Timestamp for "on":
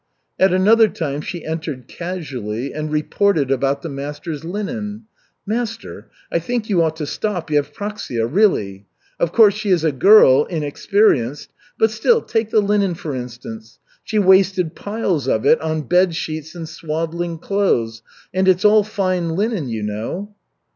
15.61-15.83